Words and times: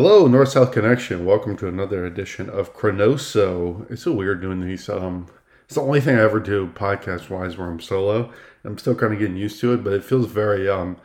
Hello, 0.00 0.28
North 0.28 0.50
South 0.50 0.70
Connection. 0.70 1.24
Welcome 1.24 1.56
to 1.56 1.66
another 1.66 2.06
edition 2.06 2.48
of 2.48 2.72
Chronoso. 2.72 3.90
It's 3.90 4.04
so 4.04 4.12
weird 4.12 4.40
doing 4.40 4.60
these. 4.60 4.88
Um, 4.88 5.26
it's 5.64 5.74
the 5.74 5.80
only 5.80 6.00
thing 6.00 6.16
I 6.16 6.22
ever 6.22 6.38
do 6.38 6.68
podcast 6.68 7.30
wise 7.30 7.58
where 7.58 7.66
I'm 7.66 7.80
solo. 7.80 8.32
I'm 8.62 8.78
still 8.78 8.94
kind 8.94 9.12
of 9.12 9.18
getting 9.18 9.36
used 9.36 9.58
to 9.60 9.72
it, 9.72 9.82
but 9.82 9.94
it 9.94 10.04
feels 10.04 10.26
very. 10.26 10.68
Um, 10.68 10.98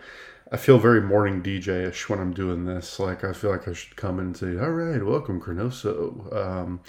I 0.51 0.57
feel 0.57 0.77
very 0.77 1.01
morning 1.01 1.41
DJ 1.41 1.87
ish 1.87 2.07
when 2.07 2.19
I'm 2.19 2.35
doing 2.35 2.65
this. 2.65 2.99
Like 2.99 3.23
I 3.23 3.33
feel 3.33 3.49
like 3.49 3.67
I 3.67 3.73
should 3.73 3.95
come 3.95 4.19
and 4.19 4.37
say, 4.37 4.59
"All 4.59 4.69
right, 4.69 5.03
welcome 5.03 5.41
Chronoso." 5.41 6.31
Um, 6.31 6.81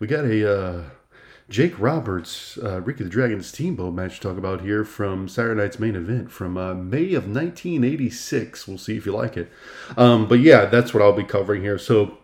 we 0.00 0.08
got 0.08 0.24
a. 0.24 0.52
Uh, 0.52 0.84
Jake 1.52 1.78
Roberts, 1.78 2.58
uh, 2.62 2.80
Ricky 2.80 3.04
the 3.04 3.10
Dragon 3.10 3.42
Steamboat 3.42 3.92
match 3.92 4.16
to 4.16 4.28
talk 4.28 4.38
about 4.38 4.62
here 4.62 4.86
from 4.86 5.28
Saturday 5.28 5.60
night's 5.60 5.78
main 5.78 5.94
event 5.94 6.32
from 6.32 6.56
uh, 6.56 6.72
May 6.72 7.12
of 7.12 7.24
1986. 7.24 8.66
We'll 8.66 8.78
see 8.78 8.96
if 8.96 9.04
you 9.04 9.12
like 9.12 9.36
it. 9.36 9.52
Um, 9.98 10.26
but 10.26 10.40
yeah, 10.40 10.64
that's 10.64 10.94
what 10.94 11.02
I'll 11.02 11.12
be 11.12 11.24
covering 11.24 11.60
here. 11.60 11.76
So 11.76 12.16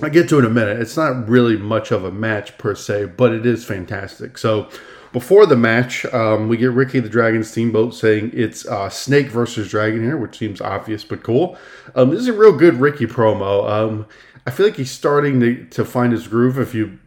I 0.00 0.08
get 0.08 0.28
to 0.28 0.36
it 0.36 0.44
in 0.44 0.44
a 0.44 0.50
minute. 0.50 0.78
It's 0.78 0.96
not 0.96 1.28
really 1.28 1.56
much 1.56 1.90
of 1.90 2.04
a 2.04 2.12
match 2.12 2.56
per 2.56 2.76
se, 2.76 3.06
but 3.16 3.32
it 3.32 3.44
is 3.44 3.64
fantastic. 3.64 4.38
So 4.38 4.68
before 5.12 5.46
the 5.46 5.56
match, 5.56 6.04
um, 6.06 6.48
we 6.48 6.56
get 6.56 6.70
Ricky 6.70 7.00
the 7.00 7.08
Dragon 7.08 7.42
Steamboat 7.42 7.92
saying 7.92 8.30
it's 8.34 8.64
uh, 8.68 8.88
Snake 8.88 9.30
versus 9.30 9.68
Dragon 9.68 10.00
here, 10.00 10.16
which 10.16 10.38
seems 10.38 10.60
obvious 10.60 11.02
but 11.04 11.24
cool. 11.24 11.58
Um, 11.96 12.10
this 12.10 12.20
is 12.20 12.28
a 12.28 12.32
real 12.32 12.56
good 12.56 12.74
Ricky 12.74 13.06
promo. 13.06 13.68
Um, 13.68 14.06
I 14.46 14.52
feel 14.52 14.66
like 14.66 14.76
he's 14.76 14.92
starting 14.92 15.40
to, 15.40 15.64
to 15.70 15.84
find 15.84 16.12
his 16.12 16.28
groove. 16.28 16.56
If 16.56 16.72
you 16.72 17.00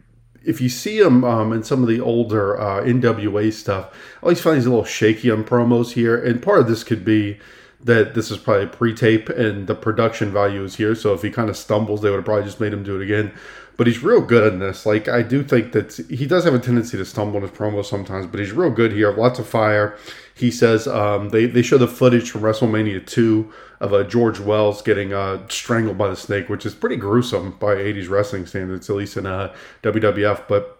if 0.48 0.62
you 0.62 0.70
see 0.70 0.98
him 0.98 1.24
um, 1.24 1.52
in 1.52 1.62
some 1.62 1.82
of 1.82 1.88
the 1.88 2.00
older 2.00 2.58
uh, 2.58 2.82
NWA 2.82 3.52
stuff, 3.52 3.92
I 3.92 4.22
always 4.22 4.40
find 4.40 4.56
he's 4.56 4.64
a 4.64 4.70
little 4.70 4.84
shaky 4.84 5.30
on 5.30 5.44
promos 5.44 5.92
here. 5.92 6.16
And 6.16 6.42
part 6.42 6.60
of 6.60 6.68
this 6.68 6.82
could 6.82 7.04
be 7.04 7.38
that 7.80 8.14
this 8.14 8.30
is 8.30 8.38
probably 8.38 8.66
pre-tape 8.66 9.28
and 9.28 9.66
the 9.66 9.74
production 9.74 10.32
value 10.32 10.64
is 10.64 10.76
here. 10.76 10.94
So 10.94 11.14
if 11.14 11.22
he 11.22 11.30
kind 11.30 11.48
of 11.48 11.56
stumbles, 11.56 12.02
they 12.02 12.10
would 12.10 12.16
have 12.16 12.24
probably 12.24 12.44
just 12.44 12.60
made 12.60 12.72
him 12.72 12.82
do 12.82 13.00
it 13.00 13.04
again. 13.04 13.32
But 13.76 13.86
he's 13.86 14.02
real 14.02 14.20
good 14.20 14.52
in 14.52 14.58
this. 14.58 14.84
Like 14.84 15.06
I 15.06 15.22
do 15.22 15.44
think 15.44 15.70
that 15.72 15.94
he 16.10 16.26
does 16.26 16.42
have 16.44 16.54
a 16.54 16.58
tendency 16.58 16.96
to 16.96 17.04
stumble 17.04 17.36
in 17.36 17.42
his 17.42 17.52
promos 17.52 17.84
sometimes, 17.86 18.26
but 18.26 18.40
he's 18.40 18.50
real 18.50 18.70
good 18.70 18.92
here. 18.92 19.12
Lots 19.12 19.38
of 19.38 19.46
fire. 19.46 19.96
He 20.34 20.50
says 20.50 20.88
um, 20.88 21.28
they 21.28 21.46
they 21.46 21.62
show 21.62 21.78
the 21.78 21.86
footage 21.86 22.32
from 22.32 22.40
WrestleMania 22.40 23.06
two 23.06 23.52
of 23.80 23.94
uh, 23.94 24.02
George 24.02 24.40
Wells 24.40 24.82
getting 24.82 25.12
uh, 25.12 25.46
strangled 25.48 25.96
by 25.96 26.08
the 26.08 26.16
snake, 26.16 26.48
which 26.48 26.66
is 26.66 26.74
pretty 26.74 26.96
gruesome 26.96 27.52
by 27.60 27.76
80s 27.76 28.08
wrestling 28.08 28.46
standards, 28.46 28.90
at 28.90 28.96
least 28.96 29.16
in 29.16 29.26
uh, 29.26 29.54
WWF. 29.84 30.48
But 30.48 30.77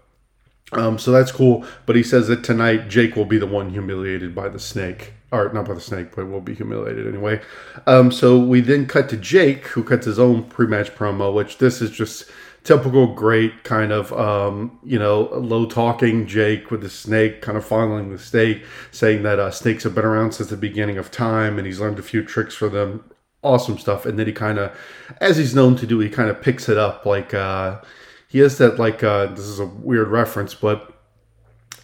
um, 0.73 0.99
so 0.99 1.13
that's 1.13 1.33
cool. 1.33 1.65
But 1.87 1.97
he 1.97 2.03
says 2.03 2.29
that 2.29 2.45
tonight 2.45 2.89
Jake 2.89 3.17
will 3.17 3.25
be 3.25 3.39
the 3.39 3.47
one 3.47 3.71
humiliated 3.71 4.35
by 4.35 4.49
the 4.49 4.59
snake. 4.59 5.15
Or 5.31 5.53
not 5.53 5.67
by 5.67 5.75
the 5.75 5.81
snake, 5.81 6.17
but 6.17 6.31
will 6.31 6.41
be 6.41 6.55
humiliated 6.55 7.07
anyway. 7.07 7.43
Um, 7.87 8.11
so 8.11 8.39
we 8.39 8.63
then 8.63 8.87
cut 8.87 9.11
to 9.11 9.17
Jake, 9.19 9.67
who 9.67 9.85
cuts 9.85 10.07
his 10.07 10.19
own 10.19 10.45
pre-match 10.45 10.95
promo, 10.95 11.35
which 11.35 11.59
this 11.59 11.83
is 11.83 11.91
just 11.91 12.31
typical 12.65 13.15
great 13.15 13.63
kind 13.65 13.93
of 13.93 14.13
um, 14.13 14.79
you 14.85 14.99
know 14.99 15.29
low 15.35 15.67
talking 15.67 16.27
Jake 16.27 16.71
with 16.71 16.81
the 16.81 16.91
snake 16.91 17.41
kind 17.43 17.59
of 17.59 17.65
fondling 17.67 18.11
the 18.11 18.19
snake, 18.19 18.63
saying 18.91 19.23
that 19.23 19.39
uh, 19.39 19.51
snakes 19.51 19.85
have 19.85 19.95
been 19.95 20.05
around 20.05 20.33
since 20.33 20.49
the 20.49 20.57
beginning 20.57 20.97
of 20.97 21.11
time 21.11 21.59
and 21.59 21.67
he's 21.67 21.81
learned 21.81 21.99
a 21.99 22.03
few 22.03 22.25
tricks 22.25 22.55
for 22.55 22.69
them. 22.71 23.05
Awesome 23.43 23.79
stuff. 23.79 24.07
And 24.07 24.19
then 24.19 24.27
he 24.27 24.33
kind 24.33 24.59
of, 24.59 24.77
as 25.21 25.37
he's 25.37 25.55
known 25.55 25.77
to 25.77 25.87
do, 25.87 25.99
he 26.01 26.09
kind 26.09 26.29
of 26.29 26.41
picks 26.41 26.69
it 26.69 26.77
up 26.77 27.07
like 27.07 27.33
uh, 27.33 27.81
he 28.29 28.39
has 28.41 28.59
that 28.59 28.79
like 28.79 29.03
uh, 29.03 29.27
this 29.27 29.47
is 29.47 29.59
a 29.59 29.67
weird 29.67 30.09
reference, 30.09 30.55
but 30.55 30.95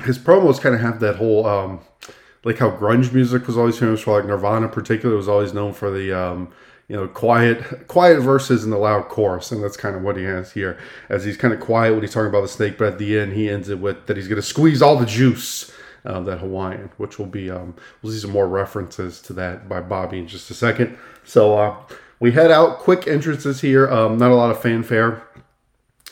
his 0.04 0.18
promos 0.18 0.60
kind 0.60 0.74
of 0.74 0.80
have 0.80 1.00
that 1.00 1.16
whole 1.16 1.46
um, 1.46 1.80
like 2.44 2.58
how 2.58 2.70
grunge 2.70 3.12
music 3.12 3.46
was 3.46 3.56
always 3.56 3.78
famous 3.78 4.02
for 4.02 4.18
like 4.18 4.28
Nirvana 4.28 4.66
in 4.66 4.72
particular 4.72 5.16
was 5.16 5.28
always 5.28 5.52
known 5.52 5.72
for 5.72 5.90
the 5.90 6.12
um, 6.12 6.52
you 6.88 6.96
know, 6.96 7.08
quiet, 7.08 7.88
quiet 7.88 8.20
verses 8.20 8.62
and 8.62 8.72
the 8.72 8.76
loud 8.76 9.08
chorus, 9.08 9.50
and 9.50 9.64
that's 9.64 9.76
kind 9.76 9.96
of 9.96 10.02
what 10.02 10.16
he 10.16 10.24
has 10.24 10.52
here. 10.52 10.78
As 11.08 11.24
he's 11.24 11.36
kind 11.36 11.54
of 11.54 11.60
quiet 11.60 11.92
when 11.92 12.02
he's 12.02 12.12
talking 12.12 12.28
about 12.28 12.42
the 12.42 12.48
snake, 12.48 12.76
but 12.76 12.88
at 12.88 12.98
the 12.98 13.18
end 13.18 13.32
he 13.32 13.48
ends 13.48 13.70
it 13.70 13.78
with 13.78 14.06
that 14.06 14.16
he's 14.16 14.28
going 14.28 14.40
to 14.40 14.46
squeeze 14.46 14.82
all 14.82 14.96
the 14.96 15.06
juice. 15.06 15.72
Uh, 16.06 16.20
that 16.20 16.36
Hawaiian, 16.36 16.90
which 16.98 17.18
will 17.18 17.24
be, 17.24 17.50
um, 17.50 17.74
we'll 18.02 18.12
see 18.12 18.18
some 18.18 18.30
more 18.30 18.46
references 18.46 19.22
to 19.22 19.32
that 19.32 19.70
by 19.70 19.80
Bobby 19.80 20.18
in 20.18 20.28
just 20.28 20.50
a 20.50 20.54
second. 20.54 20.98
So 21.24 21.56
uh, 21.56 21.76
we 22.20 22.30
head 22.30 22.50
out. 22.50 22.80
Quick 22.80 23.06
entrances 23.06 23.62
here. 23.62 23.88
Um, 23.90 24.18
not 24.18 24.30
a 24.30 24.34
lot 24.34 24.50
of 24.50 24.60
fanfare 24.60 25.26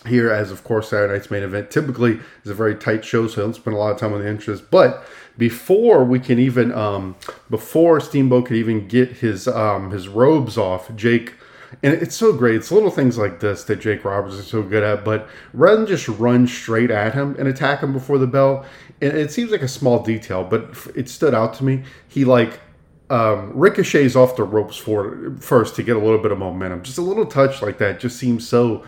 here, 0.07 0.31
as 0.31 0.51
of 0.51 0.65
course 0.65 0.91
Saturday 0.91 1.13
night's 1.13 1.31
main 1.31 1.43
event 1.43 1.71
typically 1.71 2.21
is 2.45 2.51
a 2.51 2.55
very 2.55 2.75
tight 2.75 3.05
show, 3.05 3.27
so 3.27 3.43
I 3.43 3.45
don't 3.45 3.55
spend 3.55 3.77
a 3.77 3.79
lot 3.79 3.93
of 3.93 3.99
time 3.99 4.13
on 4.13 4.23
the 4.23 4.29
entrance. 4.29 4.61
But 4.61 5.05
before 5.39 6.05
we 6.05 6.19
can 6.19 6.39
even 6.39 6.73
um, 6.73 7.17
before 7.51 8.01
Steamboat 8.01 8.47
could 8.47 8.57
even 8.57 8.89
get 8.89 9.11
his 9.11 9.49
um, 9.49 9.91
his 9.91 10.09
robes 10.09 10.59
off, 10.59 10.95
Jake. 10.97 11.35
And 11.83 11.95
it's 11.95 12.15
so 12.15 12.35
great. 12.35 12.57
It's 12.57 12.71
little 12.71 12.91
things 12.91 13.17
like 13.17 13.41
this 13.41 13.65
that 13.65 13.81
Jake 13.81 14.05
Roberts 14.05 14.35
is 14.35 14.47
so 14.47 14.63
good 14.63 14.83
at. 14.83 15.07
But 15.07 15.27
rather 15.55 15.79
than 15.79 15.87
just 15.87 16.07
run 16.07 16.47
straight 16.47 16.91
at 16.91 17.15
him 17.15 17.35
and 17.39 17.49
attack 17.49 17.81
him 17.81 17.95
before 17.95 18.19
the 18.19 18.27
bell, 18.27 18.67
and 19.01 19.17
it 19.17 19.33
seems 19.33 19.51
like 19.51 19.63
a 19.63 19.69
small 19.69 20.03
detail, 20.03 20.45
but 20.45 20.71
it 20.95 21.09
stood 21.09 21.33
out 21.33 21.55
to 21.55 21.65
me. 21.65 21.83
He 22.09 22.27
like 22.27 22.61
um, 23.09 23.53
ricochets 23.55 24.17
off 24.17 24.37
the 24.37 24.45
ropes 24.45 24.77
for 24.77 25.35
first 25.41 25.75
to 25.77 25.83
get 25.83 25.97
a 25.97 25.99
little 25.99 26.19
bit 26.19 26.33
of 26.33 26.39
momentum. 26.39 26.83
Just 26.83 26.99
a 26.99 27.03
little 27.03 27.27
touch 27.27 27.63
like 27.63 27.79
that 27.79 28.01
just 28.01 28.19
seems 28.19 28.47
so 28.47 28.85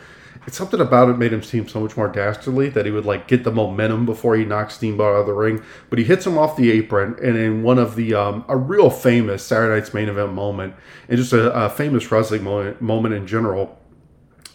it's 0.46 0.56
something 0.56 0.80
about 0.80 1.08
it 1.08 1.18
made 1.18 1.32
him 1.32 1.42
seem 1.42 1.66
so 1.68 1.80
much 1.80 1.96
more 1.96 2.08
dastardly 2.08 2.68
that 2.70 2.84
he 2.84 2.92
would 2.92 3.06
like 3.06 3.28
get 3.28 3.44
the 3.44 3.50
momentum 3.50 4.04
before 4.04 4.36
he 4.36 4.44
knocks 4.44 4.74
Steamboat 4.74 5.14
out 5.14 5.20
of 5.20 5.26
the 5.26 5.32
ring. 5.32 5.62
But 5.88 5.98
he 5.98 6.04
hits 6.04 6.26
him 6.26 6.36
off 6.36 6.56
the 6.56 6.70
apron, 6.70 7.16
and 7.22 7.36
in 7.36 7.62
one 7.62 7.78
of 7.78 7.96
the 7.96 8.14
um, 8.14 8.44
a 8.48 8.56
real 8.56 8.90
famous 8.90 9.42
Saturday 9.42 9.74
Night's 9.74 9.94
main 9.94 10.08
event 10.08 10.32
moment, 10.32 10.74
and 11.08 11.16
just 11.16 11.32
a, 11.32 11.52
a 11.52 11.70
famous 11.70 12.10
wrestling 12.10 12.44
moment, 12.44 12.80
moment 12.80 13.14
in 13.14 13.26
general, 13.26 13.78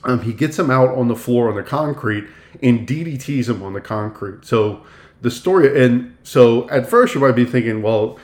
um, 0.04 0.22
he 0.22 0.34
gets 0.34 0.60
him 0.60 0.70
out 0.70 0.90
on 0.90 1.08
the 1.08 1.16
floor 1.16 1.50
on 1.50 1.56
the 1.56 1.64
concrete 1.64 2.26
and 2.62 2.88
DDTs 2.88 3.50
him 3.50 3.64
on 3.64 3.74
the 3.74 3.82
concrete. 3.82 4.46
So 4.46 4.84
the 5.22 5.32
story, 5.32 5.84
and 5.84 6.16
so 6.24 6.70
at 6.70 6.88
first 6.88 7.16
you 7.16 7.22
might 7.22 7.34
be 7.34 7.46
thinking, 7.46 7.82
well. 7.82 8.20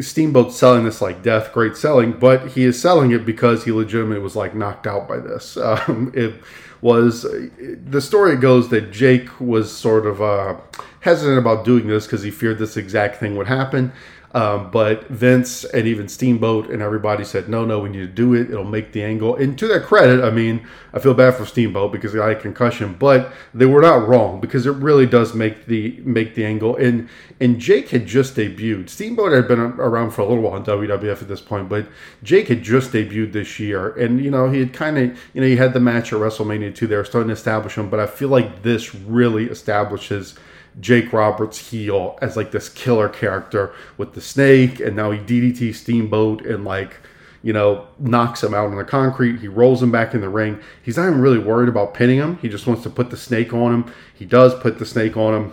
Steamboat 0.00 0.52
selling 0.52 0.84
this 0.84 1.00
like 1.00 1.22
death, 1.22 1.52
great 1.52 1.76
selling, 1.76 2.12
but 2.12 2.48
he 2.48 2.64
is 2.64 2.80
selling 2.80 3.10
it 3.10 3.24
because 3.24 3.64
he 3.64 3.72
legitimately 3.72 4.22
was 4.22 4.36
like 4.36 4.54
knocked 4.54 4.86
out 4.86 5.08
by 5.08 5.18
this. 5.18 5.56
Um, 5.68 6.12
it, 6.14 6.34
was 6.80 7.22
the 7.22 8.00
story 8.00 8.36
goes 8.36 8.68
that 8.68 8.92
Jake 8.92 9.40
was 9.40 9.76
sort 9.76 10.06
of 10.06 10.22
uh, 10.22 10.56
hesitant 11.00 11.38
about 11.38 11.64
doing 11.64 11.88
this 11.88 12.06
because 12.06 12.22
he 12.22 12.30
feared 12.30 12.58
this 12.58 12.76
exact 12.76 13.16
thing 13.16 13.36
would 13.36 13.48
happen. 13.48 13.92
Um, 14.34 14.70
but 14.70 15.08
Vince 15.08 15.64
and 15.64 15.86
even 15.86 16.06
Steamboat 16.06 16.68
and 16.68 16.82
everybody 16.82 17.24
said, 17.24 17.48
no, 17.48 17.64
no, 17.64 17.78
we 17.78 17.88
need 17.88 18.00
to 18.00 18.06
do 18.06 18.34
it. 18.34 18.50
It'll 18.50 18.64
make 18.64 18.92
the 18.92 19.02
angle. 19.02 19.34
And 19.36 19.58
to 19.58 19.66
their 19.66 19.80
credit, 19.80 20.22
I 20.22 20.30
mean, 20.30 20.66
I 20.92 20.98
feel 20.98 21.14
bad 21.14 21.34
for 21.34 21.46
Steamboat 21.46 21.92
because 21.92 22.12
he 22.12 22.18
got 22.18 22.30
a 22.30 22.34
concussion, 22.34 22.94
but 22.98 23.32
they 23.54 23.64
were 23.64 23.80
not 23.80 24.06
wrong 24.06 24.40
because 24.40 24.66
it 24.66 24.72
really 24.72 25.06
does 25.06 25.34
make 25.34 25.66
the 25.66 26.00
make 26.04 26.34
the 26.34 26.44
angle. 26.44 26.76
And 26.76 27.08
and 27.40 27.58
Jake 27.58 27.88
had 27.90 28.06
just 28.06 28.34
debuted. 28.34 28.90
Steamboat 28.90 29.32
had 29.32 29.48
been 29.48 29.60
around 29.60 30.10
for 30.10 30.22
a 30.22 30.26
little 30.26 30.42
while 30.42 30.56
in 30.56 30.64
WWF 30.64 31.22
at 31.22 31.28
this 31.28 31.40
point, 31.40 31.68
but 31.68 31.86
Jake 32.22 32.48
had 32.48 32.62
just 32.62 32.92
debuted 32.92 33.32
this 33.32 33.58
year, 33.58 33.90
and 33.90 34.22
you 34.22 34.30
know 34.30 34.50
he 34.50 34.60
had 34.60 34.72
kind 34.72 34.98
of 34.98 35.18
you 35.32 35.40
know 35.40 35.46
he 35.46 35.56
had 35.56 35.72
the 35.72 35.80
match 35.80 36.12
at 36.12 36.18
WrestleMania 36.18 36.74
two. 36.74 36.86
They 36.86 36.96
were 36.96 37.04
starting 37.04 37.28
to 37.28 37.34
establish 37.34 37.76
him, 37.76 37.88
but 37.88 38.00
I 38.00 38.06
feel 38.06 38.28
like 38.28 38.62
this 38.62 38.94
really 38.94 39.44
establishes 39.44 40.34
Jake 40.80 41.12
Roberts 41.12 41.70
heel 41.70 42.18
as 42.22 42.36
like 42.36 42.50
this 42.50 42.68
killer 42.68 43.08
character 43.08 43.72
with 43.96 44.14
the 44.14 44.20
snake, 44.20 44.80
and 44.80 44.96
now 44.96 45.10
he 45.10 45.18
DDT 45.18 45.74
Steamboat 45.74 46.44
and 46.44 46.64
like 46.64 47.00
you 47.42 47.52
know 47.52 47.86
knocks 47.98 48.42
him 48.42 48.54
out 48.54 48.66
on 48.66 48.76
the 48.76 48.84
concrete. 48.84 49.40
He 49.40 49.48
rolls 49.48 49.82
him 49.82 49.90
back 49.90 50.14
in 50.14 50.20
the 50.20 50.28
ring. 50.28 50.60
He's 50.82 50.96
not 50.96 51.08
even 51.08 51.20
really 51.20 51.38
worried 51.38 51.68
about 51.68 51.94
pinning 51.94 52.18
him. 52.18 52.38
He 52.38 52.48
just 52.48 52.66
wants 52.66 52.82
to 52.84 52.90
put 52.90 53.10
the 53.10 53.16
snake 53.16 53.52
on 53.52 53.74
him. 53.74 53.92
He 54.14 54.24
does 54.24 54.54
put 54.54 54.78
the 54.78 54.86
snake 54.86 55.16
on 55.16 55.34
him. 55.34 55.52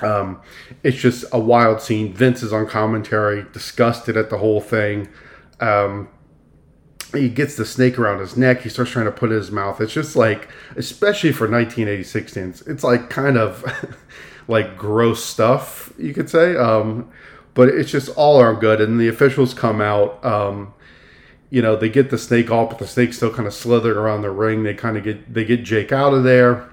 Um, 0.00 0.40
it's 0.82 0.96
just 0.96 1.24
a 1.32 1.38
wild 1.38 1.80
scene. 1.80 2.14
Vince 2.14 2.42
is 2.42 2.52
on 2.52 2.68
commentary, 2.68 3.44
disgusted 3.52 4.16
at 4.16 4.30
the 4.30 4.38
whole 4.38 4.60
thing. 4.60 5.08
Um, 5.60 6.08
he 7.12 7.28
gets 7.28 7.56
the 7.56 7.64
snake 7.64 7.98
around 7.98 8.20
his 8.20 8.36
neck. 8.36 8.62
He 8.62 8.68
starts 8.68 8.90
trying 8.90 9.06
to 9.06 9.12
put 9.12 9.30
it 9.30 9.34
in 9.34 9.40
his 9.40 9.50
mouth. 9.50 9.80
It's 9.80 9.92
just 9.92 10.16
like, 10.16 10.48
especially 10.76 11.32
for 11.32 11.48
1986 11.48 12.30
stands, 12.30 12.62
it's 12.62 12.84
like 12.84 13.08
kind 13.08 13.38
of 13.38 13.64
like 14.48 14.76
gross 14.76 15.24
stuff, 15.24 15.92
you 15.98 16.12
could 16.12 16.28
say. 16.28 16.56
Um, 16.56 17.10
but 17.54 17.68
it's 17.68 17.90
just 17.90 18.10
all 18.10 18.36
are 18.36 18.54
good. 18.54 18.80
And 18.80 19.00
the 19.00 19.08
officials 19.08 19.54
come 19.54 19.80
out. 19.80 20.24
Um, 20.24 20.74
you 21.50 21.62
know, 21.62 21.76
they 21.76 21.88
get 21.88 22.10
the 22.10 22.18
snake 22.18 22.50
off, 22.50 22.70
but 22.70 22.78
the 22.78 22.86
snake's 22.86 23.16
still 23.16 23.32
kind 23.32 23.46
of 23.46 23.54
slithered 23.54 23.96
around 23.96 24.22
the 24.22 24.30
ring. 24.30 24.62
They 24.62 24.74
kind 24.74 24.96
of 24.96 25.04
get 25.04 25.32
they 25.32 25.44
get 25.44 25.64
Jake 25.64 25.92
out 25.92 26.12
of 26.12 26.22
there, 26.22 26.68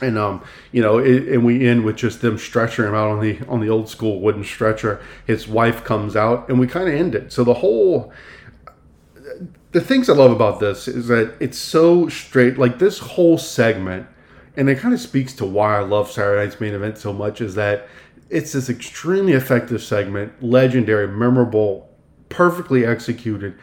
and 0.00 0.18
um, 0.18 0.42
you 0.72 0.82
know, 0.82 0.98
it, 0.98 1.28
and 1.28 1.44
we 1.44 1.68
end 1.68 1.84
with 1.84 1.96
just 1.96 2.20
them 2.20 2.36
stretching 2.36 2.84
him 2.84 2.94
out 2.94 3.10
on 3.10 3.20
the 3.20 3.38
on 3.46 3.60
the 3.60 3.68
old 3.68 3.88
school 3.88 4.20
wooden 4.20 4.42
stretcher. 4.42 5.00
His 5.24 5.46
wife 5.46 5.84
comes 5.84 6.16
out, 6.16 6.48
and 6.48 6.58
we 6.58 6.66
kind 6.66 6.88
of 6.88 6.94
end 6.94 7.14
it. 7.14 7.32
So 7.32 7.44
the 7.44 7.54
whole 7.54 8.12
the 9.76 9.82
things 9.82 10.08
I 10.08 10.14
love 10.14 10.30
about 10.30 10.58
this 10.58 10.88
is 10.88 11.08
that 11.08 11.34
it's 11.38 11.58
so 11.58 12.08
straight. 12.08 12.56
Like 12.56 12.78
this 12.78 12.98
whole 12.98 13.36
segment, 13.36 14.06
and 14.56 14.70
it 14.70 14.78
kind 14.78 14.94
of 14.94 15.00
speaks 15.00 15.34
to 15.34 15.44
why 15.44 15.76
I 15.76 15.82
love 15.82 16.10
Saturday 16.10 16.46
Night's 16.46 16.58
main 16.58 16.72
event 16.72 16.96
so 16.96 17.12
much, 17.12 17.42
is 17.42 17.56
that 17.56 17.86
it's 18.30 18.52
this 18.52 18.70
extremely 18.70 19.34
effective 19.34 19.82
segment, 19.82 20.42
legendary, 20.42 21.06
memorable, 21.06 21.90
perfectly 22.30 22.86
executed. 22.86 23.54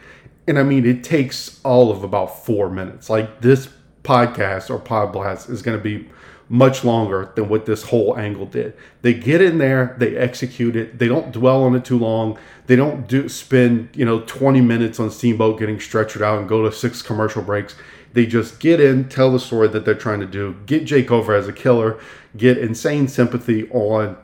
and 0.46 0.56
I 0.56 0.62
mean, 0.62 0.86
it 0.86 1.02
takes 1.02 1.60
all 1.64 1.90
of 1.90 2.04
about 2.04 2.44
four 2.44 2.70
minutes. 2.70 3.10
Like 3.10 3.40
this 3.40 3.66
podcast 4.04 4.70
or 4.70 4.78
pod 4.78 5.12
blast 5.12 5.48
is 5.48 5.62
going 5.62 5.76
to 5.76 5.82
be 5.82 6.08
much 6.48 6.84
longer 6.84 7.32
than 7.34 7.48
what 7.48 7.66
this 7.66 7.84
whole 7.84 8.16
angle 8.16 8.46
did. 8.46 8.74
They 9.02 9.14
get 9.14 9.40
in 9.40 9.58
there, 9.58 9.96
they 9.98 10.16
execute 10.16 10.76
it, 10.76 10.98
they 10.98 11.08
don't 11.08 11.32
dwell 11.32 11.64
on 11.64 11.74
it 11.74 11.84
too 11.84 11.98
long. 11.98 12.38
They 12.66 12.76
don't 12.76 13.08
do 13.08 13.28
spend, 13.28 13.88
you 13.94 14.04
know, 14.04 14.20
20 14.20 14.60
minutes 14.60 15.00
on 15.00 15.10
Steamboat 15.10 15.58
getting 15.58 15.80
stretched 15.80 16.20
out 16.20 16.38
and 16.38 16.48
go 16.48 16.62
to 16.62 16.70
six 16.70 17.02
commercial 17.02 17.42
breaks. 17.42 17.74
They 18.12 18.26
just 18.26 18.60
get 18.60 18.78
in, 18.78 19.08
tell 19.08 19.32
the 19.32 19.40
story 19.40 19.68
that 19.68 19.84
they're 19.84 19.94
trying 19.94 20.20
to 20.20 20.26
do, 20.26 20.56
get 20.66 20.84
Jake 20.84 21.10
over 21.10 21.34
as 21.34 21.48
a 21.48 21.52
killer, 21.52 21.98
get 22.36 22.58
insane 22.58 23.08
sympathy 23.08 23.68
on 23.70 24.16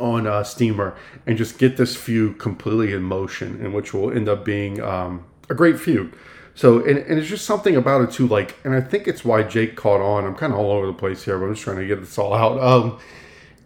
on 0.00 0.26
uh, 0.26 0.42
Steamer, 0.42 0.96
and 1.24 1.38
just 1.38 1.56
get 1.56 1.76
this 1.76 1.94
feud 1.94 2.38
completely 2.38 2.92
in 2.92 3.02
motion, 3.02 3.64
and 3.64 3.72
which 3.72 3.94
will 3.94 4.10
end 4.10 4.28
up 4.28 4.44
being 4.44 4.80
um, 4.80 5.24
a 5.48 5.54
great 5.54 5.78
feud. 5.78 6.12
So, 6.54 6.84
and, 6.84 6.98
and 6.98 7.18
it's 7.18 7.28
just 7.28 7.44
something 7.44 7.74
about 7.74 8.02
it 8.02 8.12
too, 8.12 8.28
like, 8.28 8.56
and 8.64 8.74
I 8.74 8.80
think 8.80 9.08
it's 9.08 9.24
why 9.24 9.42
Jake 9.42 9.74
caught 9.74 10.00
on. 10.00 10.24
I'm 10.24 10.36
kind 10.36 10.52
of 10.52 10.58
all 10.58 10.70
over 10.70 10.86
the 10.86 10.92
place 10.92 11.24
here, 11.24 11.36
but 11.36 11.46
I'm 11.46 11.54
just 11.54 11.64
trying 11.64 11.78
to 11.78 11.86
get 11.86 11.98
this 11.98 12.16
all 12.16 12.32
out. 12.32 12.60
Um, 12.60 12.98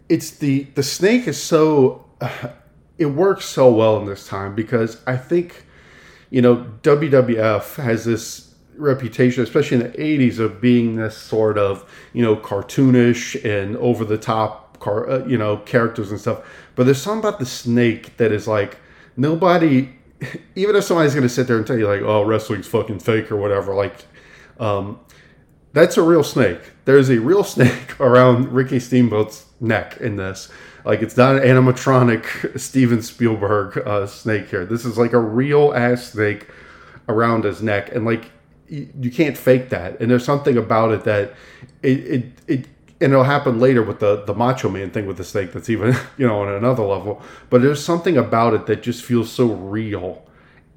it's 0.09 0.31
the 0.31 0.63
the 0.73 0.81
snake 0.81 1.27
is 1.27 1.41
so 1.41 2.05
uh, 2.19 2.49
it 2.97 3.05
works 3.05 3.45
so 3.45 3.71
well 3.71 3.97
in 3.97 4.05
this 4.05 4.27
time 4.27 4.55
because 4.55 5.01
I 5.07 5.15
think 5.15 5.65
you 6.31 6.41
know 6.41 6.65
WWF 6.81 7.75
has 7.75 8.05
this 8.05 8.55
reputation, 8.75 9.43
especially 9.43 9.77
in 9.77 9.91
the 9.91 9.97
'80s, 9.97 10.39
of 10.39 10.59
being 10.59 10.95
this 10.95 11.15
sort 11.15 11.59
of 11.59 11.89
you 12.13 12.23
know 12.23 12.35
cartoonish 12.35 13.45
and 13.45 13.77
over 13.77 14.03
the 14.03 14.17
top 14.17 14.79
car 14.79 15.07
uh, 15.07 15.25
you 15.27 15.37
know 15.37 15.57
characters 15.57 16.09
and 16.09 16.19
stuff. 16.19 16.43
But 16.75 16.85
there's 16.85 17.01
something 17.01 17.27
about 17.27 17.39
the 17.39 17.45
snake 17.45 18.17
that 18.17 18.31
is 18.31 18.47
like 18.47 18.79
nobody 19.15 19.89
even 20.55 20.75
if 20.75 20.83
somebody's 20.83 21.13
going 21.13 21.23
to 21.23 21.29
sit 21.29 21.47
there 21.47 21.57
and 21.57 21.65
tell 21.65 21.77
you 21.77 21.87
like, 21.87 22.01
"Oh, 22.01 22.23
wrestling's 22.23 22.67
fucking 22.67 22.99
fake" 22.99 23.31
or 23.31 23.37
whatever, 23.37 23.73
like, 23.73 24.05
um, 24.59 24.99
that's 25.73 25.97
a 25.97 26.01
real 26.01 26.23
snake. 26.23 26.59
There's 26.85 27.09
a 27.09 27.19
real 27.19 27.43
snake 27.55 27.99
around 27.99 28.51
Ricky 28.51 28.79
Steamboat's 28.79 29.45
neck 29.59 29.97
in 29.97 30.15
this. 30.15 30.49
Like, 30.85 31.01
it's 31.01 31.17
not 31.17 31.35
an 31.35 31.41
animatronic 31.43 32.59
Steven 32.59 33.01
Spielberg 33.01 33.77
uh, 33.85 34.07
snake 34.07 34.49
here. 34.49 34.65
This 34.65 34.85
is 34.85 34.97
like 34.97 35.13
a 35.13 35.19
real 35.19 35.73
ass 35.73 36.11
snake 36.11 36.47
around 37.07 37.43
his 37.43 37.61
neck, 37.61 37.93
and 37.93 38.05
like, 38.05 38.31
you, 38.67 38.87
you 38.99 39.11
can't 39.11 39.37
fake 39.37 39.69
that. 39.69 39.99
And 39.99 40.09
there's 40.11 40.25
something 40.25 40.57
about 40.57 40.91
it 40.91 41.03
that 41.05 41.33
it 41.81 41.99
it 41.99 42.25
it 42.47 42.67
and 43.01 43.13
it'll 43.13 43.23
happen 43.23 43.59
later 43.59 43.81
with 43.81 43.99
the 43.99 44.23
the 44.25 44.33
Macho 44.33 44.69
Man 44.69 44.91
thing 44.91 45.05
with 45.05 45.17
the 45.17 45.23
snake. 45.23 45.53
That's 45.53 45.69
even 45.69 45.95
you 46.17 46.27
know 46.27 46.41
on 46.41 46.49
another 46.49 46.83
level. 46.83 47.21
But 47.49 47.61
there's 47.61 47.83
something 47.83 48.17
about 48.17 48.53
it 48.53 48.65
that 48.67 48.83
just 48.83 49.03
feels 49.03 49.31
so 49.31 49.47
real 49.47 50.25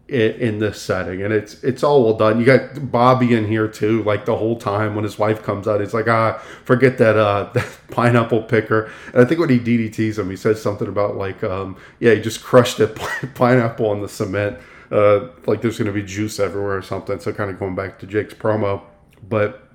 in, 0.09 0.33
in, 0.33 0.59
this 0.59 0.81
setting, 0.81 1.23
and 1.23 1.33
it's 1.33 1.63
it's 1.65 1.83
all 1.83 2.05
well 2.05 2.17
done. 2.17 2.39
You 2.39 2.47
got 2.47 2.91
Bobby 2.91 3.35
in 3.35 3.47
here 3.47 3.67
too, 3.67 4.03
like 4.05 4.25
the 4.25 4.37
whole 4.37 4.57
time 4.57 4.95
when 4.95 5.05
his 5.05 5.19
wife 5.19 5.43
comes 5.43 5.67
out, 5.67 5.81
he's 5.81 5.95
like, 5.95 6.09
ah, 6.09 6.39
forget 6.65 6.99
that 6.99 7.17
uh 7.17 7.51
that 7.55 7.67
pineapple 7.91 8.43
picker. 8.43 8.91
And 9.13 9.23
I 9.23 9.25
think 9.25 9.41
when 9.41 9.49
he 9.49 9.59
DDTs 9.59 10.19
him, 10.19 10.31
he 10.31 10.37
says 10.37 10.63
something 10.63 10.89
about 10.89 11.17
like, 11.17 11.43
um, 11.43 11.77
yeah, 11.99 12.15
he 12.15 12.21
just 12.21 12.43
crushed 12.43 12.79
a 12.81 12.87
pineapple 13.35 13.89
on 13.89 14.01
the 14.01 14.09
cement. 14.09 14.59
Uh, 14.91 15.29
like 15.47 15.63
there's 15.63 15.79
going 15.79 15.87
to 15.87 15.93
be 15.93 16.03
juice 16.03 16.39
everywhere 16.39 16.77
or 16.77 16.83
something. 16.83 17.19
So 17.19 17.33
kind 17.33 17.51
of 17.51 17.59
going 17.59 17.75
back 17.75 17.99
to 18.01 18.07
Jake's 18.07 18.35
promo, 18.35 18.83
but 19.27 19.72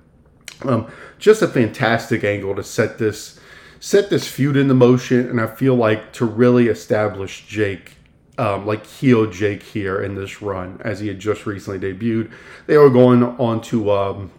um, 0.62 0.90
just 1.18 1.42
a 1.42 1.48
fantastic 1.48 2.24
angle 2.24 2.54
to 2.54 2.62
set 2.62 2.98
this 2.98 3.38
set 3.80 4.10
this 4.10 4.26
feud 4.26 4.56
into 4.56 4.74
motion, 4.74 5.28
and 5.28 5.40
I 5.40 5.46
feel 5.46 5.74
like 5.74 6.12
to 6.14 6.24
really 6.24 6.66
establish 6.66 7.46
Jake, 7.46 7.92
um, 8.36 8.66
like 8.66 8.84
heel 8.84 9.30
Jake 9.30 9.62
here 9.62 10.02
in 10.02 10.14
this 10.14 10.42
run, 10.42 10.80
as 10.84 11.00
he 11.00 11.08
had 11.08 11.18
just 11.18 11.46
recently 11.46 11.78
debuted. 11.78 12.32
They 12.66 12.76
were 12.76 12.90
going 12.90 13.22
on 13.22 13.60
to 13.62 13.90
um, 13.92 14.30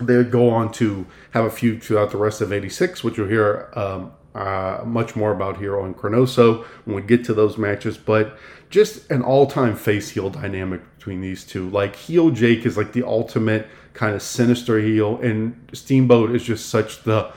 they 0.00 0.22
go 0.24 0.50
on 0.50 0.72
to 0.72 1.06
have 1.30 1.44
a 1.44 1.50
feud 1.50 1.82
throughout 1.82 2.10
the 2.10 2.18
rest 2.18 2.40
of 2.40 2.52
'86, 2.52 3.04
which 3.04 3.16
you'll 3.16 3.28
hear 3.28 3.70
um, 3.74 4.12
uh, 4.34 4.82
much 4.84 5.16
more 5.16 5.32
about 5.32 5.58
here 5.58 5.78
on 5.78 5.94
Chronoso 5.94 6.64
when 6.84 6.96
we 6.96 7.02
get 7.02 7.24
to 7.24 7.34
those 7.34 7.58
matches. 7.58 7.96
But 7.96 8.38
just 8.70 9.10
an 9.10 9.22
all-time 9.22 9.76
face 9.76 10.10
heel 10.10 10.30
dynamic 10.30 10.82
between 11.08 11.22
these 11.22 11.44
two. 11.44 11.70
Like 11.70 11.96
heel 11.96 12.30
Jake 12.30 12.66
is 12.66 12.76
like 12.76 12.92
the 12.92 13.06
ultimate 13.06 13.66
kind 13.94 14.14
of 14.14 14.20
sinister 14.20 14.78
heel, 14.78 15.18
and 15.22 15.56
Steamboat 15.72 16.34
is 16.34 16.42
just 16.44 16.68
such 16.68 17.02
the 17.04 17.32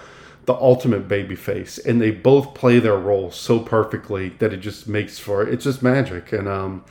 the 0.45 0.53
ultimate 0.55 1.07
baby 1.07 1.35
face, 1.35 1.77
and 1.77 2.01
they 2.01 2.11
both 2.11 2.53
play 2.53 2.79
their 2.79 2.97
role 2.97 3.31
so 3.31 3.59
perfectly 3.59 4.29
that 4.39 4.51
it 4.51 4.57
just 4.57 4.87
makes 4.87 5.19
for 5.19 5.47
it's 5.47 5.63
just 5.63 5.81
magic. 5.81 6.33
And 6.33 6.49
um, 6.49 6.83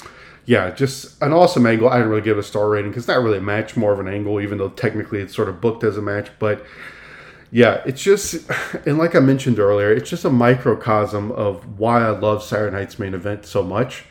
yeah, 0.47 0.71
just 0.71 1.21
an 1.23 1.33
awesome 1.35 1.67
angle. 1.67 1.91
I 1.91 1.97
didn't 1.97 2.11
really 2.11 2.23
give 2.23 2.39
a 2.39 2.43
star 2.43 2.71
rating 2.71 2.93
because 2.93 3.07
not 3.07 3.23
really 3.23 3.39
a 3.39 3.43
match, 3.43 3.77
more 3.77 3.93
of 3.93 4.01
an 4.01 4.09
angle, 4.09 4.41
even 4.41 4.57
though 4.57 4.71
technically 4.71 5.21
it's 5.21 5.35
sort 5.35 5.51
of 5.51 5.61
booked 5.61 5.85
as 5.85 5.99
a 5.99 6.03
match, 6.03 6.31
but 6.39 6.65
yeah, 7.53 7.83
it's 7.85 8.03
just, 8.03 8.49
and 8.87 8.97
like 8.97 9.15
I 9.15 9.21
mentioned 9.21 9.59
earlier, 9.59 9.93
it's 9.93 10.09
just 10.09 10.25
a 10.25 10.31
microcosm 10.31 11.33
of 11.33 11.79
why 11.79 12.01
I 12.03 12.11
love 12.11 12.43
Saturday 12.43 12.75
Night's 12.75 12.99
main 12.99 13.13
event 13.13 13.45
so 13.45 13.63
much. 13.63 14.05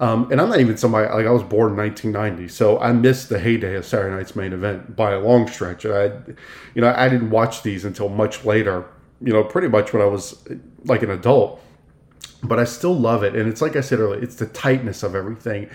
Um, 0.00 0.30
and 0.32 0.40
I'm 0.40 0.48
not 0.48 0.60
even 0.60 0.76
somebody 0.76 1.08
like 1.12 1.26
I 1.26 1.30
was 1.30 1.42
born 1.42 1.72
in 1.72 1.76
1990, 1.76 2.48
so 2.48 2.80
I 2.80 2.92
missed 2.92 3.28
the 3.28 3.38
heyday 3.38 3.74
of 3.76 3.86
Saturday 3.86 4.14
Night's 4.14 4.34
main 4.34 4.52
event 4.52 4.96
by 4.96 5.12
a 5.12 5.20
long 5.20 5.46
stretch. 5.48 5.84
And 5.84 5.94
I, 5.94 6.04
you 6.74 6.82
know, 6.82 6.92
I 6.96 7.08
didn't 7.08 7.30
watch 7.30 7.62
these 7.62 7.84
until 7.84 8.08
much 8.08 8.44
later. 8.44 8.86
You 9.20 9.32
know, 9.32 9.44
pretty 9.44 9.68
much 9.68 9.92
when 9.92 10.02
I 10.02 10.06
was 10.06 10.42
like 10.84 11.02
an 11.02 11.10
adult. 11.10 11.60
But 12.42 12.58
I 12.58 12.64
still 12.64 12.94
love 12.94 13.22
it, 13.22 13.34
and 13.34 13.48
it's 13.48 13.62
like 13.62 13.74
I 13.76 13.80
said 13.80 14.00
earlier, 14.00 14.22
it's 14.22 14.34
the 14.34 14.46
tightness 14.46 15.02
of 15.02 15.14
everything. 15.14 15.70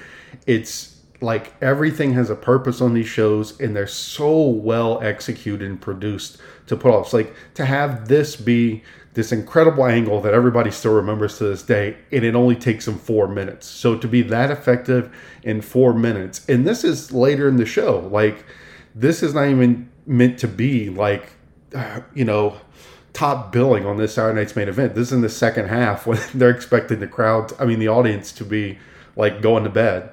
It's 0.46 0.99
like 1.22 1.54
everything 1.62 2.14
has 2.14 2.30
a 2.30 2.36
purpose 2.36 2.82
on 2.82 2.94
these 2.94 3.08
shows, 3.08 3.60
and 3.60 3.76
they're 3.76 3.88
so 3.88 4.42
well 4.42 5.02
executed 5.02 5.68
and 5.68 5.82
produced 5.82 6.38
to 6.68 6.76
put 6.76 6.94
off. 6.94 7.06
It's 7.06 7.14
like 7.14 7.34
to 7.56 7.66
have 7.66 8.08
this 8.08 8.36
be 8.36 8.84
this 9.14 9.32
incredible 9.32 9.86
angle 9.86 10.22
that 10.22 10.34
everybody 10.34 10.72
still 10.72 10.94
remembers 10.94 11.38
to 11.40 11.46
this 11.46 11.64
day, 11.64 11.98
and 12.12 12.24
it 12.24 12.36
only 12.36 12.56
takes 12.56 12.86
them 12.86 12.98
four 12.98 13.28
minutes. 13.28 13.68
So 13.68 13.98
to 13.98 14.08
be 14.08 14.22
that 14.24 14.52
effective 14.52 15.14
in 15.44 15.62
four 15.62 15.94
minutes, 15.94 16.48
and 16.48 16.66
this 16.66 16.84
is 16.84 17.12
later 17.12 17.48
in 17.48 17.58
the 17.58 17.66
show, 17.66 18.00
like 18.12 18.46
this 18.96 19.22
is 19.24 19.34
not 19.34 19.48
even 19.48 19.90
meant 20.06 20.40
to 20.40 20.48
be 20.48 20.90
like, 20.90 21.32
you 22.14 22.26
know, 22.26 22.58
top 23.14 23.52
billing 23.52 23.86
on 23.86 23.98
this 23.98 24.14
Saturday 24.14 24.40
night's 24.40 24.56
main 24.56 24.70
event. 24.70 24.96
This 24.96 25.08
is 25.08 25.14
in 25.14 25.22
the 25.22 25.30
second 25.30 25.68
half 25.68 26.06
when 26.08 26.20
they're 26.34 26.50
expecting 26.50 27.00
the 27.00 27.08
crowd, 27.08 27.52
I 27.60 27.66
mean, 27.66 27.80
the 27.80 27.90
audience 27.90 28.32
to 28.34 28.46
be 28.46 28.78
like 29.16 29.42
going 29.42 29.64
to 29.64 29.70
bed. 29.70 30.12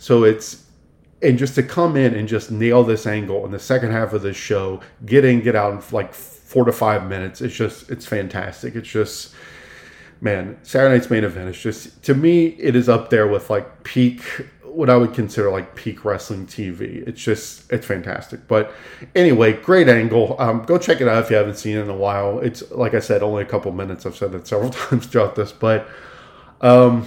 So 0.00 0.24
it's, 0.24 0.64
and 1.20 1.36
just 1.36 1.54
to 1.56 1.62
come 1.62 1.94
in 1.94 2.14
and 2.14 2.26
just 2.26 2.50
nail 2.50 2.82
this 2.82 3.06
angle 3.06 3.44
in 3.44 3.50
the 3.50 3.58
second 3.58 3.92
half 3.92 4.14
of 4.14 4.22
this 4.22 4.36
show, 4.36 4.80
get 5.04 5.26
in, 5.26 5.42
get 5.42 5.54
out 5.54 5.74
in 5.74 5.82
like 5.92 6.14
four 6.14 6.64
to 6.64 6.72
five 6.72 7.06
minutes. 7.06 7.42
It's 7.42 7.54
just 7.54 7.90
it's 7.90 8.06
fantastic. 8.06 8.74
It's 8.76 8.88
just 8.88 9.34
man, 10.22 10.58
Saturday 10.62 10.94
night's 10.94 11.10
main 11.10 11.22
event 11.22 11.50
is 11.50 11.58
just 11.60 12.02
to 12.04 12.14
me 12.14 12.46
it 12.46 12.74
is 12.74 12.88
up 12.88 13.10
there 13.10 13.28
with 13.28 13.50
like 13.50 13.84
peak 13.84 14.22
what 14.64 14.88
I 14.88 14.96
would 14.96 15.12
consider 15.12 15.50
like 15.50 15.74
peak 15.74 16.02
wrestling 16.02 16.46
TV. 16.46 17.06
It's 17.06 17.22
just 17.22 17.70
it's 17.70 17.84
fantastic. 17.84 18.48
But 18.48 18.72
anyway, 19.14 19.52
great 19.52 19.90
angle. 19.90 20.34
Um, 20.38 20.62
go 20.62 20.78
check 20.78 21.02
it 21.02 21.08
out 21.08 21.22
if 21.22 21.30
you 21.30 21.36
haven't 21.36 21.58
seen 21.58 21.76
it 21.76 21.82
in 21.82 21.90
a 21.90 21.96
while. 21.96 22.38
It's 22.38 22.70
like 22.70 22.94
I 22.94 23.00
said, 23.00 23.22
only 23.22 23.42
a 23.42 23.46
couple 23.46 23.70
minutes. 23.72 24.06
I've 24.06 24.16
said 24.16 24.34
it 24.34 24.46
several 24.46 24.70
times 24.70 25.04
throughout 25.08 25.36
this, 25.36 25.52
but 25.52 25.86
um, 26.62 27.06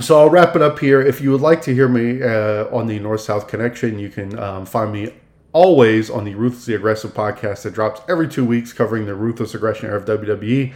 so 0.00 0.18
I'll 0.18 0.30
wrap 0.30 0.56
it 0.56 0.62
up 0.62 0.78
here. 0.78 1.00
If 1.00 1.20
you 1.20 1.30
would 1.32 1.40
like 1.40 1.62
to 1.62 1.74
hear 1.74 1.88
me 1.88 2.22
uh, 2.22 2.66
on 2.74 2.86
the 2.86 2.98
North 2.98 3.20
South 3.20 3.48
Connection, 3.48 3.98
you 3.98 4.08
can 4.08 4.38
um, 4.38 4.66
find 4.66 4.92
me 4.92 5.12
always 5.52 6.10
on 6.10 6.24
the 6.24 6.34
Ruthlessly 6.34 6.74
Aggressive 6.74 7.12
podcast 7.12 7.62
that 7.62 7.74
drops 7.74 8.00
every 8.08 8.28
two 8.28 8.44
weeks 8.44 8.72
covering 8.72 9.06
the 9.06 9.14
ruthless 9.14 9.54
aggression 9.54 9.86
era 9.86 9.98
of 9.98 10.04
WWE. 10.04 10.72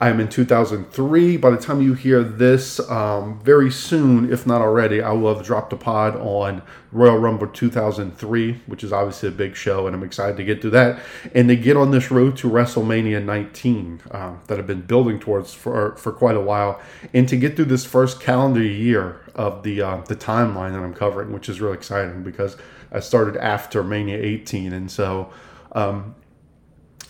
I 0.00 0.08
am 0.08 0.18
in 0.18 0.28
2003. 0.28 1.36
By 1.36 1.50
the 1.50 1.56
time 1.56 1.80
you 1.80 1.94
hear 1.94 2.22
this, 2.22 2.80
um, 2.90 3.40
very 3.42 3.70
soon, 3.70 4.32
if 4.32 4.46
not 4.46 4.60
already, 4.60 5.00
I 5.00 5.12
will 5.12 5.34
have 5.34 5.46
dropped 5.46 5.72
a 5.72 5.76
pod 5.76 6.16
on 6.16 6.62
Royal 6.92 7.18
Rumble 7.18 7.48
2003, 7.48 8.62
which 8.66 8.84
is 8.84 8.92
obviously 8.92 9.28
a 9.28 9.32
big 9.32 9.56
show, 9.56 9.86
and 9.86 9.94
I'm 9.94 10.02
excited 10.02 10.36
to 10.36 10.44
get 10.44 10.60
through 10.60 10.70
that 10.70 11.00
and 11.34 11.48
to 11.48 11.56
get 11.56 11.76
on 11.76 11.90
this 11.90 12.10
road 12.10 12.36
to 12.38 12.48
WrestleMania 12.48 13.24
19 13.24 14.02
um, 14.10 14.40
that 14.46 14.58
I've 14.58 14.66
been 14.66 14.82
building 14.82 15.18
towards 15.18 15.52
for, 15.52 15.96
for 15.96 16.12
quite 16.12 16.36
a 16.36 16.40
while, 16.40 16.80
and 17.12 17.28
to 17.28 17.36
get 17.36 17.56
through 17.56 17.66
this 17.66 17.84
first 17.84 18.20
calendar 18.20 18.62
year 18.62 19.20
of 19.34 19.62
the 19.62 19.82
uh, 19.82 20.00
the 20.02 20.16
timeline 20.16 20.72
that 20.72 20.82
I'm 20.82 20.94
covering, 20.94 21.32
which 21.32 21.48
is 21.48 21.60
really 21.60 21.76
exciting 21.76 22.22
because 22.22 22.56
I 22.92 23.00
started 23.00 23.36
after 23.36 23.82
Mania 23.82 24.18
18, 24.18 24.72
and 24.72 24.90
so 24.90 25.30
um, 25.72 26.14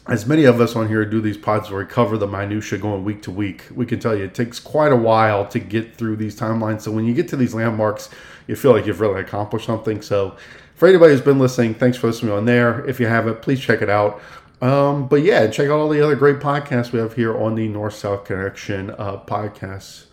as 0.09 0.27
many 0.27 0.45
of 0.45 0.61
us 0.61 0.77
on 0.77 0.89
here 0.89 1.05
do 1.05 1.21
these 1.21 1.37
pods 1.37 1.71
where 1.71 1.81
we 1.81 1.87
cover 1.87 2.17
the 2.17 2.29
minutia 2.29 2.79
going 2.79 3.05
week 3.05 3.23
to 3.23 3.31
week, 3.31 3.65
we 3.75 3.87
can 3.87 3.99
tell 3.99 4.17
you 4.17 4.25
it 4.25 4.35
takes 4.35 4.61
quite 4.61 4.93
a 4.93 4.97
while 4.97 5.47
to 5.49 5.59
get 5.59 5.97
through 5.97 6.17
these 6.17 6.39
timelines. 6.39 6.83
So 6.83 6.93
when 6.93 7.05
you 7.05 7.15
get 7.15 7.29
to 7.29 7.37
these 7.37 7.55
landmarks, 7.55 8.09
you 8.47 8.55
feel 8.55 8.73
like 8.73 8.87
you've 8.87 9.01
really 9.01 9.21
accomplished 9.21 9.67
something. 9.67 10.03
So 10.03 10.37
for 10.77 10.87
anybody 10.87 11.13
who's 11.13 11.23
been 11.23 11.41
listening, 11.41 11.75
thanks 11.75 11.97
for 11.97 12.07
listening 12.07 12.33
on 12.33 12.45
there. 12.45 12.87
If 12.87 13.01
you 13.01 13.07
haven't, 13.07 13.43
please 13.43 13.61
check 13.61 13.83
it 13.83 13.91
out. 13.91 14.21
Um, 14.63 15.09
but 15.09 15.23
yeah, 15.23 15.49
check 15.49 15.67
out 15.67 15.79
all 15.79 15.89
the 15.89 16.01
other 16.01 16.17
great 16.17 16.39
podcasts 16.39 16.93
we 16.93 17.01
have 17.01 17.15
here 17.15 17.37
on 17.37 17.57
the 17.57 17.69
North 17.69 17.95
South 17.95 18.25
Connection 18.25 18.91
uh, 18.91 19.19
podcasts 19.25 20.07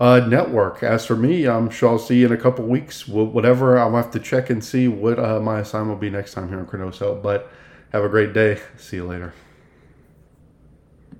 uh, 0.00 0.20
network. 0.20 0.82
As 0.82 1.06
for 1.06 1.16
me, 1.16 1.46
I'm 1.46 1.70
sure 1.70 1.90
I'll 1.90 1.98
see 1.98 2.20
you 2.20 2.26
in 2.26 2.32
a 2.32 2.36
couple 2.36 2.64
weeks. 2.64 3.06
Whatever, 3.06 3.78
I'll 3.78 3.94
have 3.94 4.10
to 4.12 4.18
check 4.18 4.50
and 4.50 4.64
see 4.64 4.88
what 4.88 5.18
uh, 5.18 5.38
my 5.38 5.60
assignment 5.60 5.90
will 5.90 6.00
be 6.00 6.10
next 6.10 6.32
time 6.32 6.48
here 6.48 6.58
on 6.58 6.66
Chronoso. 6.66 7.22
But 7.22 7.52
have 7.92 8.04
a 8.04 8.08
great 8.08 8.32
day. 8.32 8.58
See 8.78 8.96
you 8.96 9.06
later. 9.06 9.34